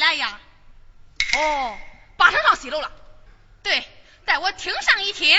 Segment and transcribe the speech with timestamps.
[0.00, 0.40] 来呀？
[1.36, 1.78] 哦，
[2.16, 2.90] 八成上西楼了。
[3.62, 3.86] 对，
[4.24, 5.38] 待我听上一听。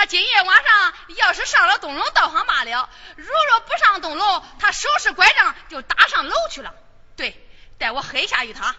[0.00, 6.72] 他今夜晚上要是上了东楼倒好罢了；如若不上东楼，他收拾拐杖就打上楼去了。
[7.18, 7.38] 对，
[7.78, 8.74] 待我黑下于他。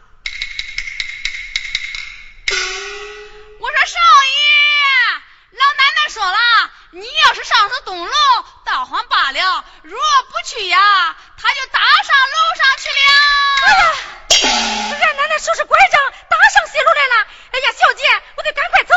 [3.59, 5.59] 我说少爷。
[5.59, 8.15] 老奶奶说了，你要是上上东楼，
[8.65, 13.13] 倒还罢了；如若不去呀，他就打上楼上去了。
[13.61, 17.27] 哎呀，俺奶奶收拾拐杖，打上西楼来了。
[17.51, 18.01] 哎呀，小姐，
[18.37, 18.95] 我得赶快走。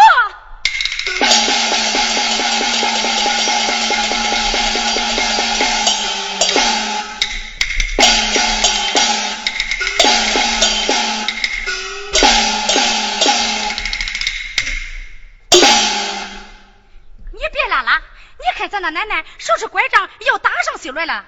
[17.33, 18.01] 你别拉拉，
[18.39, 21.25] 你看咱那奶奶收拾拐杖要打上去了。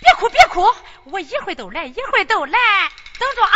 [0.00, 2.58] 别哭，别哭，我一会儿就来，一会儿就来
[3.18, 3.52] 等着啊。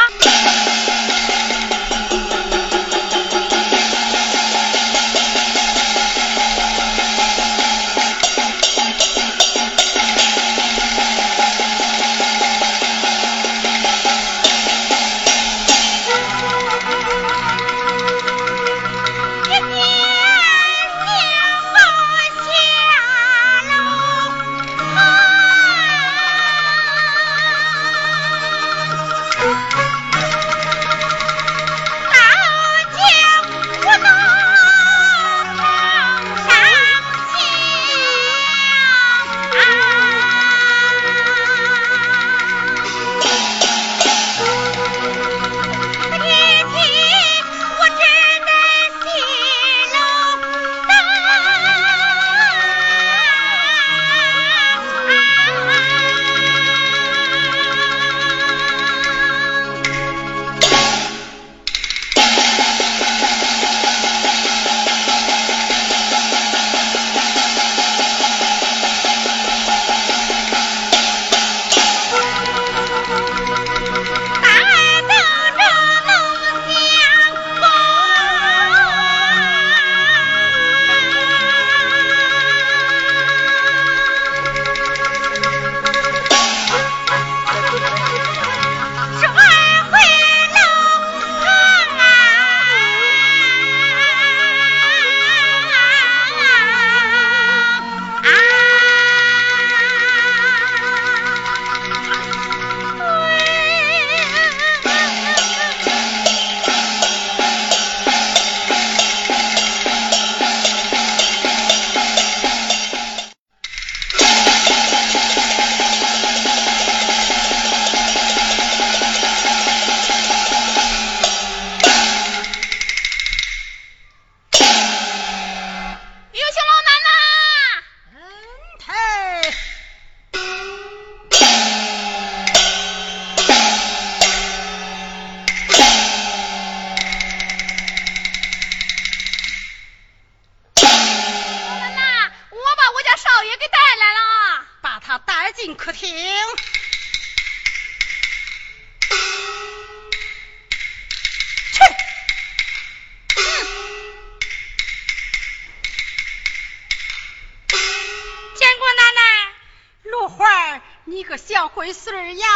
[161.28, 162.46] 个小龟孙呀！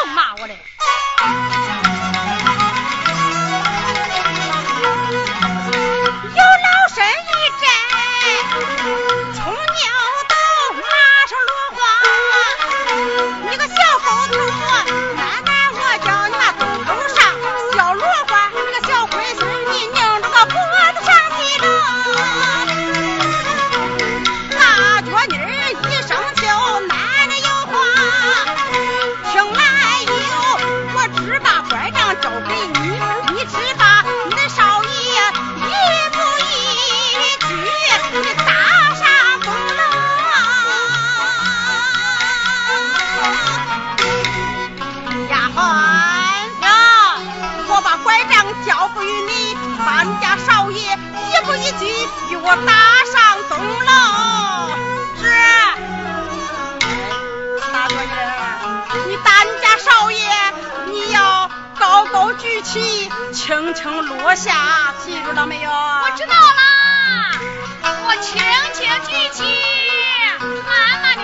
[0.00, 0.58] 又骂我嘞！
[50.68, 51.86] 少爷一步一句
[52.30, 52.72] 与我打
[53.06, 53.16] 上
[53.48, 53.90] 东楼。
[55.16, 55.24] 是。
[57.72, 58.20] 大脚妮儿，
[59.06, 60.20] 你打你家少爷，
[60.92, 65.70] 你要高高举起，轻轻落下，记住了没有？
[65.70, 67.32] 我知道啦，
[68.06, 68.38] 我轻
[68.74, 69.42] 轻举起，
[70.38, 71.22] 慢慢的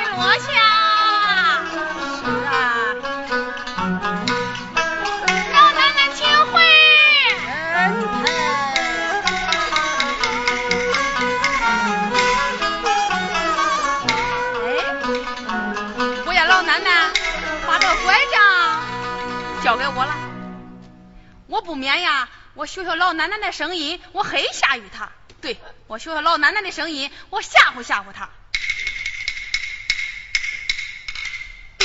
[22.64, 25.12] 我学学老奶奶的声音，我黑吓唬她。
[25.42, 28.30] 对，我学学老奶奶的声音，我吓唬吓唬她。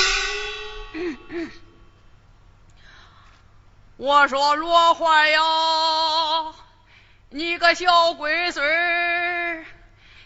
[3.98, 5.42] 我说罗花呀，
[7.28, 9.66] 你个小龟孙儿，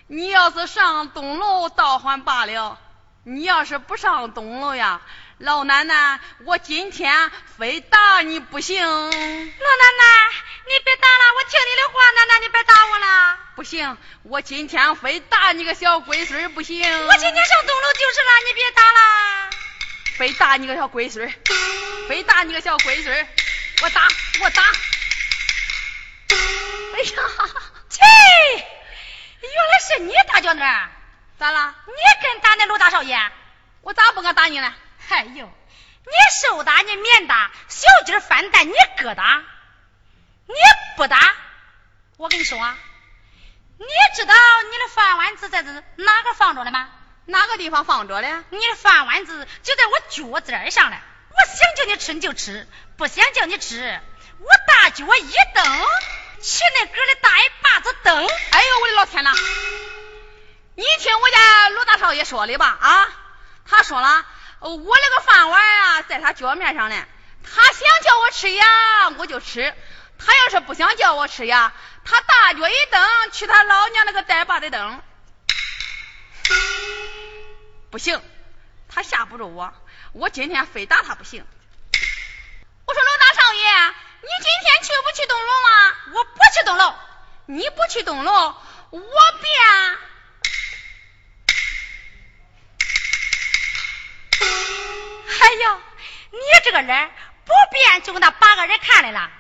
[0.07, 2.79] 你要是上东楼倒还罢了，
[3.25, 5.01] 你要是不上东楼呀，
[5.39, 8.87] 老奶奶，我今天非打你不行。
[8.87, 10.05] 老奶奶，
[10.67, 13.39] 你别打了，我听你的话，奶奶你别打我了。
[13.57, 16.81] 不行，我今天非打你个小龟孙儿不行。
[17.07, 19.51] 我今天上东楼就是了，你别打了。
[20.17, 21.33] 非打你个小龟孙儿，
[22.09, 23.27] 非打你个小龟孙儿，
[23.83, 24.09] 我打
[24.41, 24.63] 我打。
[26.95, 27.23] 哎呀，
[27.91, 28.01] 切，
[29.41, 30.89] 原来是你大脚那儿，
[31.39, 31.75] 咋了？
[31.87, 33.19] 你敢打那罗大少爷？
[33.83, 34.75] 我咋不敢打你呢？
[35.11, 35.47] 哎呦，
[36.07, 39.43] 你受打你免打，小鸡儿翻蛋你疙瘩，
[40.47, 40.55] 你
[40.97, 41.35] 不打，
[42.17, 42.77] 我跟你说啊，
[43.79, 43.87] 你
[44.17, 46.89] 知道你的饭碗子在这哪个放着了吗？
[47.27, 48.45] 哪个地方放着了？
[48.51, 50.99] 你的饭碗子就在我脚尖儿上了，
[51.31, 54.01] 我想叫你吃你就吃，不想叫你吃，
[54.39, 55.65] 我大脚一蹬，
[56.43, 58.15] 去那个的大一把子蹬。
[58.17, 59.33] 哎呦，我的老天呐！
[60.77, 63.09] 你听我家罗大少爷说的吧啊？
[63.65, 64.27] 他说了，
[64.59, 67.07] 呃我那个饭碗啊，在他脚面上呢。
[67.47, 68.67] 他想叫我吃呀，
[69.19, 69.73] 我就吃；
[70.19, 71.73] 他要是不想叫我吃呀，
[72.05, 75.03] 他大脚一蹬，去他老娘那个带把的蹬。
[77.91, 78.23] 不行，
[78.89, 79.73] 他吓不住我，
[80.13, 81.47] 我今天非打他不行。
[82.87, 85.97] 我说罗大少爷，你今天去不去东楼啊？
[86.13, 86.95] 我不去东楼，
[87.47, 88.33] 你不去东楼，
[88.91, 89.99] 我便。
[95.41, 95.81] 哎呦，
[96.33, 97.11] 你这个人
[97.45, 99.31] 不变就跟那八个人看来了。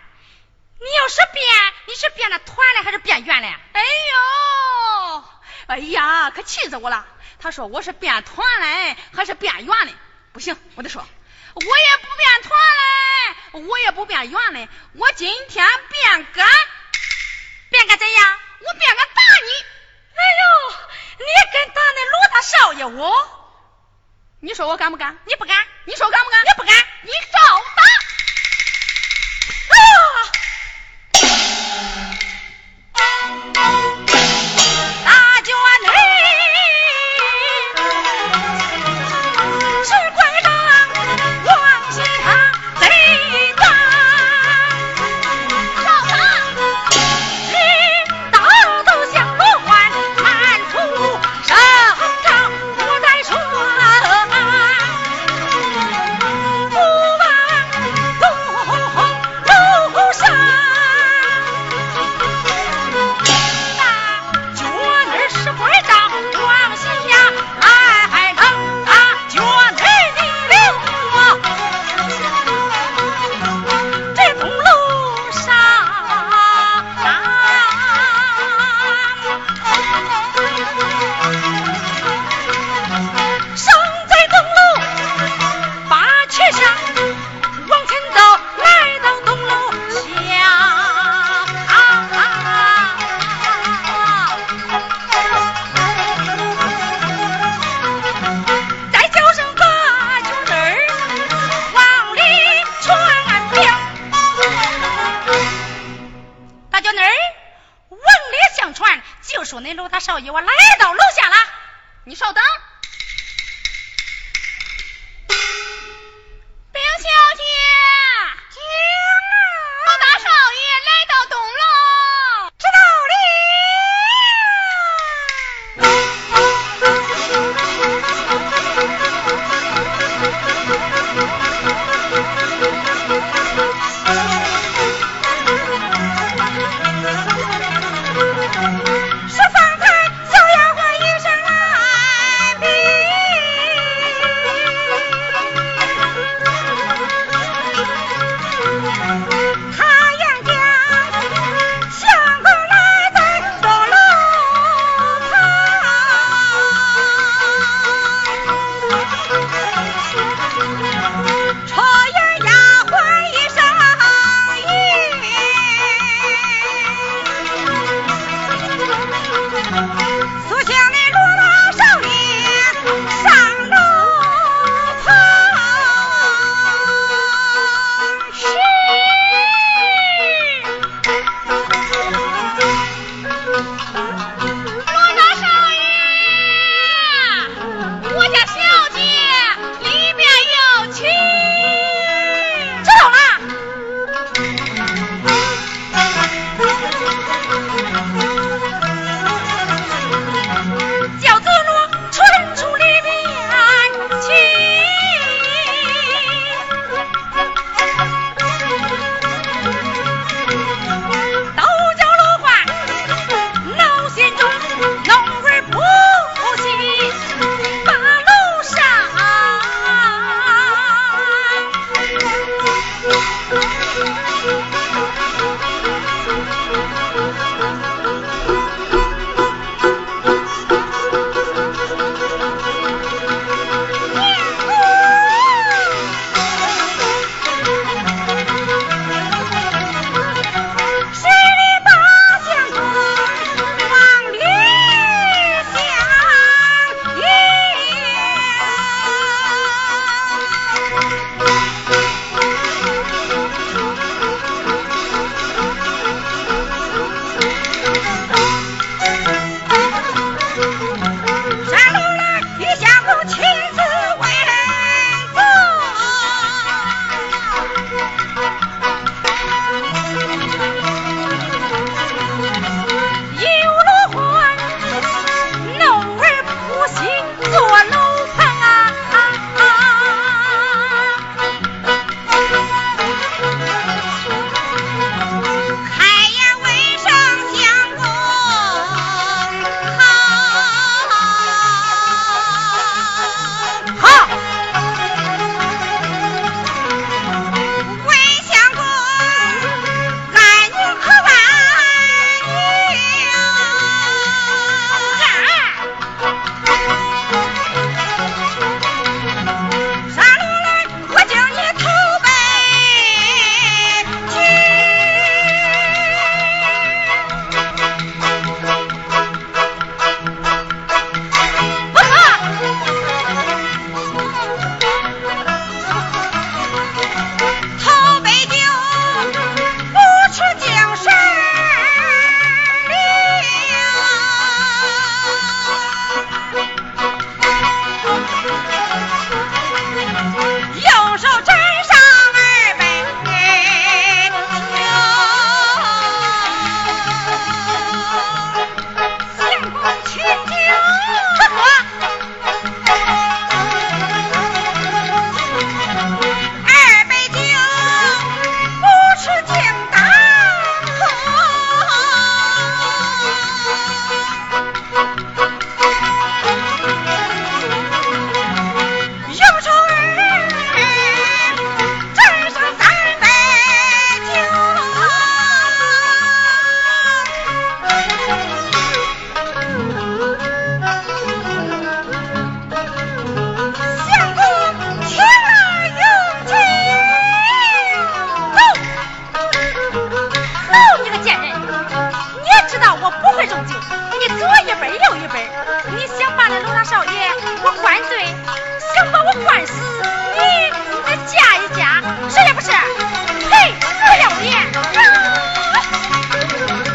[0.84, 3.48] 你要是变，你是变了团了还是变圆了？
[3.72, 5.24] 哎呦，
[5.68, 7.06] 哎呀，可气死我了！
[7.40, 9.94] 他说我是变团嘞，还是变圆嘞？
[10.34, 11.02] 不行，我得说，
[11.54, 16.44] 我也不变团嘞，我也不变圆嘞，我今天变个，
[17.70, 18.38] 变个怎样？
[18.60, 19.50] 我变个打你！
[20.16, 20.76] 哎呦，
[21.18, 23.10] 你敢打那罗大少爷我，
[24.40, 25.18] 你说我敢不敢？
[25.24, 26.40] 你不敢，你说敢不敢？
[26.44, 27.82] 你不敢，你照打！